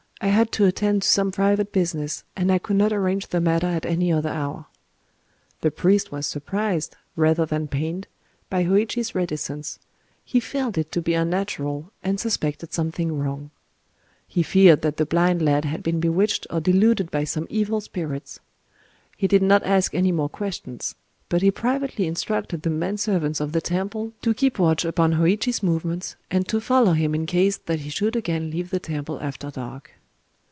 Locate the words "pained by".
7.67-8.63